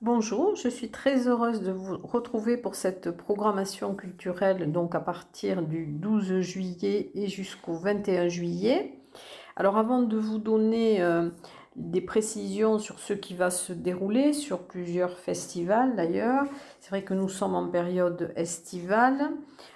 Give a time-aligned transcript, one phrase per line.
[0.00, 5.62] Bonjour, je suis très heureuse de vous retrouver pour cette programmation culturelle donc à partir
[5.62, 8.98] du 12 juillet et jusqu'au 21 juillet.
[9.56, 11.30] Alors avant de vous donner euh,
[11.76, 16.44] des précisions sur ce qui va se dérouler sur plusieurs festivals d'ailleurs.
[16.80, 19.30] C'est vrai que nous sommes en période estivale.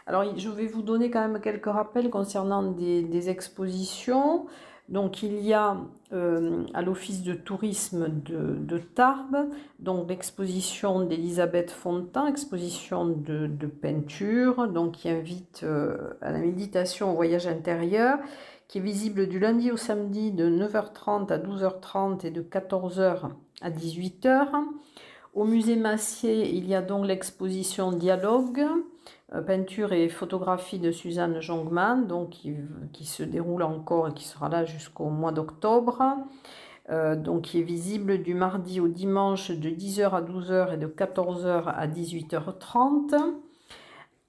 [0.07, 4.47] Alors je vais vous donner quand même quelques rappels concernant des, expositions.
[4.91, 5.77] Donc il y a
[6.13, 9.49] euh, à l'office de tourisme de, Tarbes,
[9.79, 17.15] donc l'exposition d'Elisabeth Fontan, exposition de, peinture, donc qui invite euh, à la méditation au
[17.15, 18.19] voyage intérieur
[18.71, 23.31] qui est visible du lundi au samedi de 9h30 à 12h30 et de 14h
[23.63, 24.47] à 18h.
[25.35, 28.65] Au musée Massier, il y a donc l'exposition Dialogue,
[29.47, 35.11] peinture et photographie de Suzanne Jongman, qui, se déroule encore et qui sera là jusqu'au
[35.11, 36.03] mois d'octobre.
[36.91, 40.89] Euh, donc qui est visible du mardi au dimanche de 10h à 12h et de
[40.89, 43.15] 14h à 18h30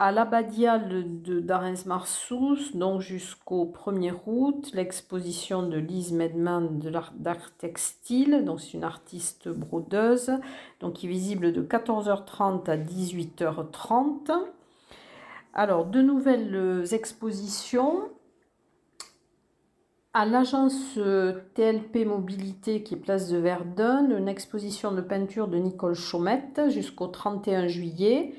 [0.01, 7.51] à l'abbadiale de d'Arens Marsous, donc jusqu'au 1er août, l'exposition de Lise Medman de d'art
[7.59, 10.31] textile, donc c'est une artiste brodeuse,
[10.79, 14.31] donc qui est visible de 14h30 à 18h30.
[15.53, 18.09] Alors, de nouvelles expositions.
[20.13, 20.99] À l'agence
[21.55, 27.07] TLP Mobilité qui est place de Verdun, une exposition de peinture de Nicole Chaumette jusqu'au
[27.07, 28.33] 31 juillet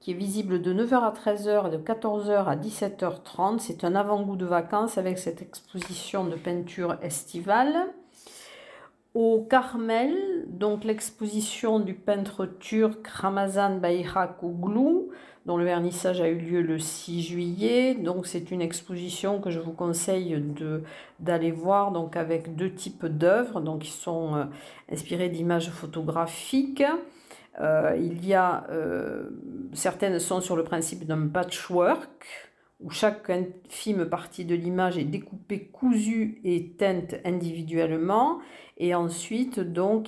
[0.00, 3.58] qui est visible de 9h à 13h et de 14h à 17h30.
[3.58, 7.88] C'est un avant-goût de vacances avec cette exposition de peinture estivale.
[9.14, 15.10] Au Carmel, donc l'exposition du peintre turc Ramazan Bayrak Oglou,
[15.46, 17.94] dont le vernissage a eu lieu le 6 juillet.
[17.94, 20.42] Donc c'est une exposition que je vous conseille
[21.20, 24.44] d'aller voir donc avec deux types d'œuvres donc qui sont euh,
[24.90, 26.84] inspirées d'images photographiques.
[27.60, 29.30] Euh, il y a euh,
[29.72, 32.47] certaines sont sur le principe d'un patchwork
[32.80, 38.38] où chaque infime partie de l'image est découpée, cousue et teinte individuellement.
[38.76, 39.60] Et ensuite,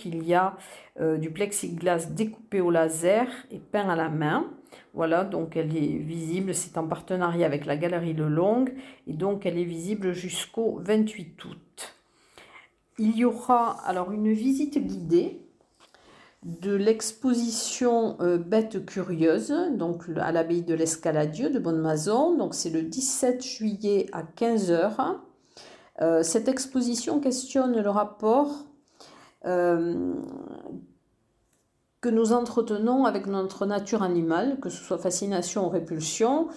[0.05, 0.57] il y a
[1.01, 4.49] euh, du plexiglas découpé au laser et peint à la main.
[4.95, 8.67] Voilà, donc elle est visible, c'est en partenariat avec la galerie Le Long,
[9.07, 11.97] et donc elle est visible jusqu'au 28 août.
[12.99, 15.41] Il y aura alors une visite guidée
[16.43, 22.37] de l'exposition euh, Bête curieuse, donc à l'abbaye de l'Escaladieu de Bonne-Mazon.
[22.37, 25.19] Donc c'est le 17 juillet à 15h.
[26.01, 28.65] Euh, cette exposition questionne le rapport
[29.45, 30.15] euh,
[32.01, 36.49] que nous entretenons avec notre nature animale, que ce soit fascination ou répulsion,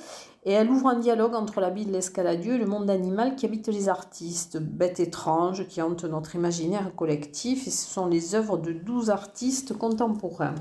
[0.46, 3.46] et elle ouvre un dialogue entre la vie de l'escaladieu et le monde animal qui
[3.46, 8.58] habite les artistes, bêtes étranges qui hantent notre imaginaire collectif, et ce sont les œuvres
[8.58, 10.56] de 12 artistes contemporains.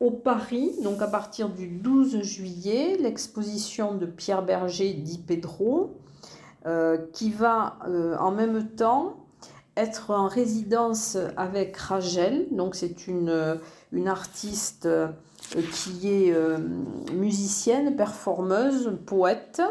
[0.00, 5.96] Au Paris, donc à partir du 12 juillet, l'exposition de Pierre Berger dit Pedro,
[6.66, 9.16] euh, qui va euh, en même temps
[9.76, 13.58] être en résidence avec Rachel, donc c'est une,
[13.92, 15.08] une artiste euh,
[15.72, 16.58] qui est euh,
[17.12, 19.62] musicienne, performeuse, poète.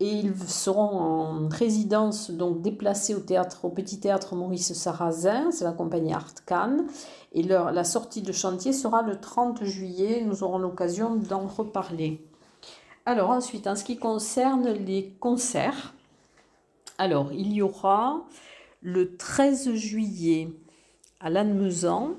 [0.00, 5.62] Et ils seront en résidence, donc déplacés au théâtre, au petit théâtre Maurice Sarrazin, c'est
[5.64, 6.86] la compagnie Art Cannes.
[7.32, 12.20] Et leur, la sortie de chantier sera le 30 juillet, nous aurons l'occasion d'en reparler.
[13.06, 15.94] Alors ensuite, en ce qui concerne les concerts,
[16.98, 18.24] alors il y aura
[18.80, 20.48] le 13 juillet
[21.20, 22.16] à Lannemezan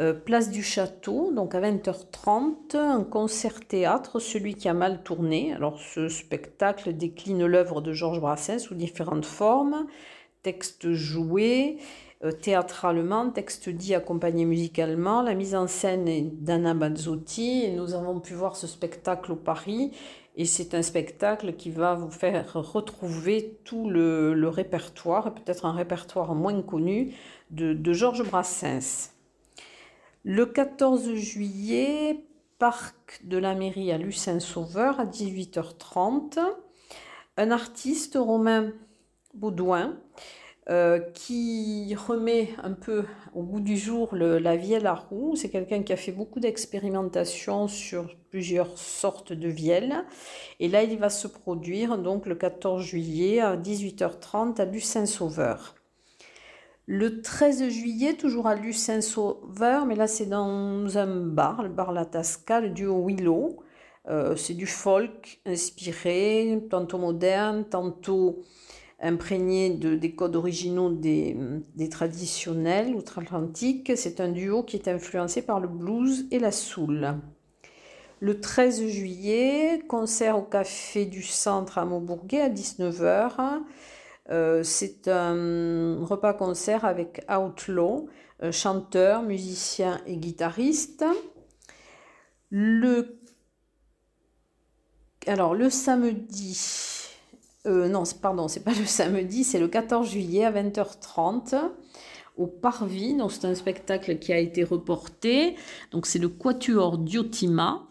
[0.00, 5.52] euh, place du Château, donc à 20h30, un concert-théâtre, celui qui a mal tourné.
[5.52, 9.86] Alors ce spectacle décline l'œuvre de Georges Brassens sous différentes formes,
[10.42, 11.78] texte joué,
[12.24, 15.22] euh, théâtralement, texte dit accompagné musicalement.
[15.22, 19.36] La mise en scène est d'Anna Bazzotti et nous avons pu voir ce spectacle au
[19.36, 19.92] Paris.
[20.34, 26.34] Et c'est un spectacle qui va vous faire retrouver tout le, répertoire, peut-être un répertoire
[26.34, 27.14] moins connu,
[27.50, 29.13] de Georges Brassens.
[30.26, 32.24] Le 14 juillet,
[32.58, 36.38] parc de la mairie à Lucin-Sauveur à 18h30.
[37.36, 38.72] Un artiste, Romain
[39.34, 39.98] Baudouin,
[40.70, 43.04] euh, qui remet un peu
[43.34, 45.36] au bout du jour la vielle à roue.
[45.36, 50.06] C'est quelqu'un qui a fait beaucoup d'expérimentations sur plusieurs sortes de vielles.
[50.58, 55.74] Et là, il va se produire donc le 14 juillet à 18h30 à Lucin-Sauveur.
[56.86, 62.04] Le 13 juillet, toujours à Lucin-Sauveur, mais là c'est dans un bar, le bar La
[62.04, 63.56] Tasca, le duo Willow.
[64.06, 68.42] Euh, c'est du folk inspiré, tantôt moderne, tantôt
[69.00, 71.34] imprégné de, des codes originaux des,
[71.74, 73.92] des traditionnels outre-Atlantique.
[73.96, 77.14] C'est un duo qui est influencé par le blues et la soul.
[78.20, 83.62] Le 13 juillet, concert au Café du Centre à Maubourguet à 19h.
[84.30, 88.08] Euh, c'est un repas-concert avec Outlaw,
[88.50, 91.04] chanteur, musicien et guitariste.
[92.50, 93.18] Le...
[95.26, 96.56] Alors, le samedi,
[97.66, 101.56] euh, non, pardon, c'est pas le samedi, c'est le 14 juillet à 20h30
[102.36, 103.14] au Parvis.
[103.16, 105.56] Donc, c'est un spectacle qui a été reporté.
[105.90, 107.86] Donc, c'est le Quatuor Diotima.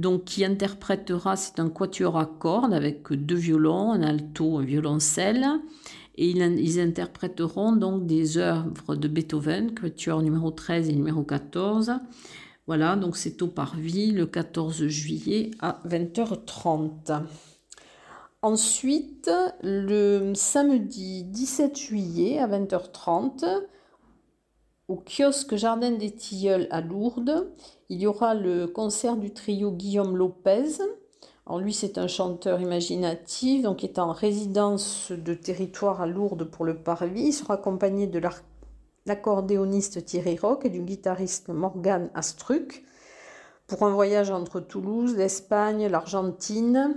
[0.00, 5.46] Donc, qui interprétera, c'est un quatuor à cordes avec deux violons, un alto, un violoncelle.
[6.14, 11.92] Et ils, interpréteront donc des œuvres de Beethoven, quatuor numéro 13 et numéro 14.
[12.66, 17.20] Voilà, donc c'est au Parvis le 14 juillet à 20h30.
[18.40, 19.30] Ensuite,
[19.62, 23.44] le samedi 17 juillet à 20h30,
[24.88, 27.52] au kiosque Jardin des Tilleuls à Lourdes,
[27.90, 30.78] il y aura le concert du trio Guillaume Lopez.
[31.44, 36.64] Alors lui, c'est un chanteur imaginatif, donc est en résidence de territoire à Lourdes pour
[36.64, 37.26] le Parvis.
[37.26, 38.20] Il sera accompagné de
[39.06, 42.84] l'accordéoniste Thierry Rock et du guitariste Morgan Astruc
[43.66, 46.96] pour un voyage entre Toulouse, l'Espagne, l'Argentine,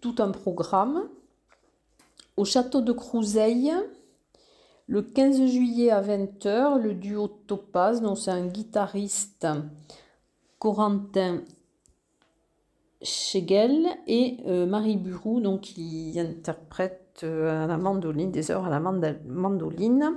[0.00, 1.08] tout un programme.
[2.36, 3.72] Au château de Crouseille,
[4.88, 9.46] le 15 juillet à 20h, le duo Topaz, donc c'est un guitariste
[10.58, 11.42] Corentin
[13.02, 18.80] Schegel et euh, Marie Burou, donc qui interprète euh, la mandoline, des heures à la
[18.80, 20.14] mandoline.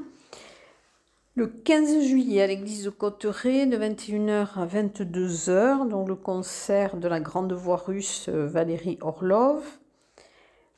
[1.35, 7.07] Le 15 juillet à l'église de Cotteret, de 21h à 22h, donc le concert de
[7.09, 9.63] la grande voix russe euh, Valérie Orlov.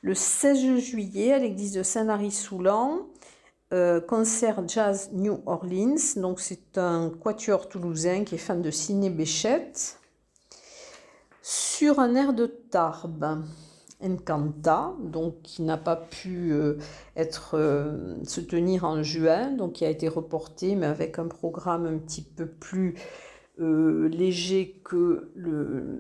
[0.02, 3.08] Le 16 juillet à l'église de Saint-Lary-Soulan,
[3.74, 6.16] euh, concert jazz New Orleans.
[6.18, 10.00] Donc c'est un quatuor toulousain qui est fan de Ciné Béchette.
[11.42, 13.44] Sur un air de Tarbes.
[14.06, 16.78] Encanta, donc qui n'a pas pu euh,
[17.16, 21.86] être, euh, se tenir en juin, donc qui a été reporté, mais avec un programme
[21.86, 22.96] un petit peu plus
[23.60, 25.32] léger que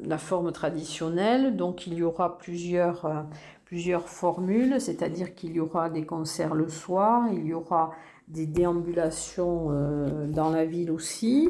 [0.04, 1.56] la forme traditionnelle.
[1.56, 3.26] Donc il y aura plusieurs,
[3.74, 7.90] plusieurs formules, c'est-à-dire qu'il y aura des concerts le soir, il y aura
[8.28, 9.72] des déambulations
[10.28, 11.50] dans la ville aussi.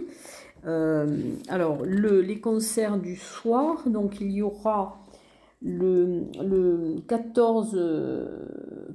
[0.63, 5.01] alors le, les concerts du soir, donc il y aura
[5.61, 7.77] le, 14,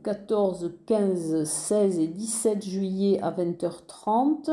[0.02, 4.50] 14, 15, 16 et 17 juillet à 20h30.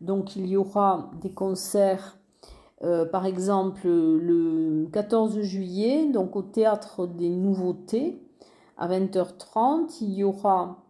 [0.00, 2.16] Donc il y aura des concerts,
[2.82, 8.22] euh, par exemple le 14 juillet, donc au théâtre des nouveautés
[8.78, 9.98] à 20h30.
[10.00, 10.82] Il y aura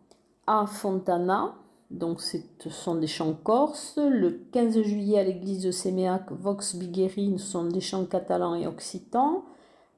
[0.46, 1.54] à Fontana,
[1.90, 2.38] donc ce
[2.68, 3.98] sont des chants corses.
[3.98, 8.66] Le 15 juillet à l'église de Séméac, Vox Bigueri, ce sont des chants catalans et
[8.66, 9.44] occitans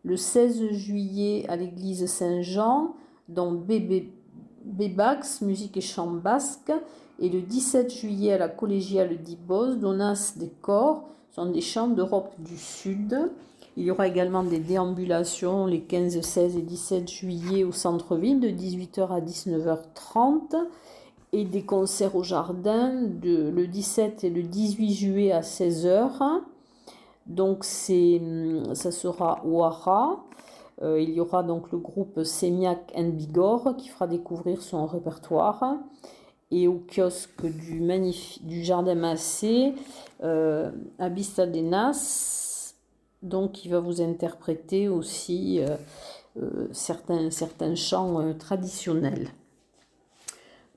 [0.04, 2.94] le 16 juillet à l'église Saint-Jean,
[3.28, 6.72] dans Bébax, musique et chant basque,
[7.20, 12.34] et le 17 juillet à la collégiale d'Ibos, Donas des corps, sont des chants d'Europe
[12.38, 13.30] du Sud.
[13.76, 18.48] Il y aura également des déambulations les 15, 16 et 17 juillet au centre-ville de
[18.48, 20.56] 18h à 19h30
[21.32, 26.42] et des concerts au jardin de, le 17 et le 18 juillet à 16h.
[27.26, 30.22] Donc c'est, hum, ça sera Ouara.
[30.82, 35.78] Euh, il y aura donc le groupe Semiac and Bigorre qui fera découvrir son répertoire.
[36.52, 37.80] Et au kiosque du,
[38.42, 39.74] du Jardin Massé,
[40.22, 42.74] euh, Abista Denas,
[43.22, 45.76] donc il va vous interpréter aussi euh,
[46.36, 49.30] euh, certains, certains chants traditionnels.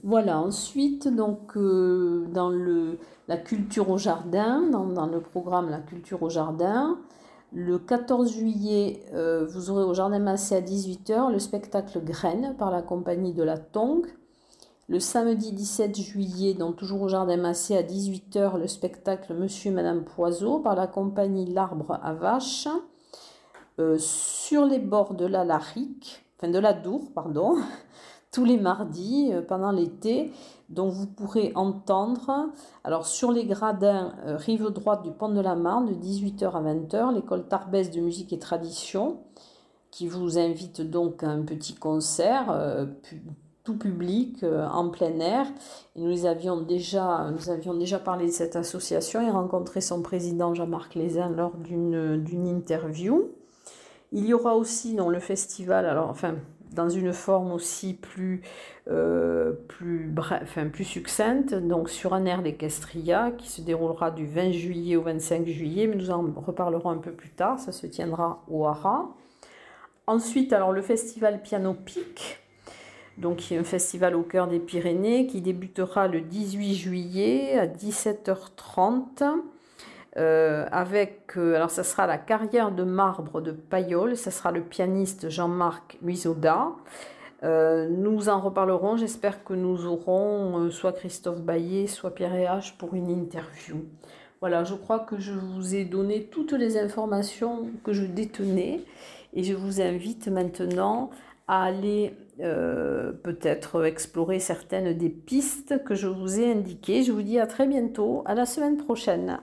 [0.06, 6.22] Voilà, ensuite, donc, euh, dans le, la culture au jardin, dans, le programme La culture
[6.22, 7.00] au jardin,
[7.52, 12.70] le 14 juillet, euh, vous aurez au Jardin Massé à 18h le spectacle Graines par
[12.70, 14.06] la compagnie de la Tongue.
[14.88, 19.74] Le samedi 17 juillet, donc toujours au Jardin Massé à 18h, le spectacle Monsieur et
[19.74, 22.68] Madame Poiseau par la compagnie L'Arbre à Vache.
[23.80, 27.56] Euh, sur les bords de la Larique, enfin de la Dour, pardon,
[28.32, 30.32] tous les mardis euh, pendant l'été,
[30.70, 32.52] dont vous pourrez entendre,
[32.84, 36.62] alors sur les gradins euh, rive droite du pont de la Marne, de 18h à
[36.62, 39.18] 20h, l'école Tarbès de musique et tradition,
[39.90, 42.88] qui vous invite donc à un petit concert,
[43.66, 45.48] tout public, en plein air.
[45.98, 50.96] Nous avions déjà, nous avions déjà parlé de cette association et rencontré son président Jean-Marc
[50.96, 53.32] Lézin lors d'une interview.
[54.12, 56.36] Il y aura aussi dans le festival, alors enfin
[56.72, 58.42] dans une forme aussi plus,
[58.86, 64.96] plus, enfin, plus succincte, donc sur un air d'Equestria qui se déroulera du 20 juillet
[64.98, 68.66] au 25 juillet, mais nous en reparlerons un peu plus tard, ça se tiendra au
[68.66, 69.10] Hara.
[70.06, 72.45] Ensuite, alors le festival Piano Pic,
[73.18, 77.68] donc qui est un festival au cœur des Pyrénées qui débutera le 18 juillet à
[77.68, 79.24] 17h30
[80.18, 84.62] euh, avec, euh, alors ça sera la carrière de marbre de Payol, ça sera le
[84.62, 86.70] pianiste Jean-Marc Luisoda.
[87.44, 92.96] Euh, nous en reparlerons, j'espère que nous aurons soit Christophe Baillet, soit Pierre H pour
[92.96, 93.84] une interview.
[94.40, 98.82] Voilà, je crois que je vous ai donné toutes les informations que je détenais
[99.34, 101.10] et je vous invite maintenant
[101.48, 107.04] à aller euh, peut-être explorer certaines des pistes que je vous ai indiquées.
[107.04, 109.40] Je vous dis à très bientôt, à la semaine prochaine.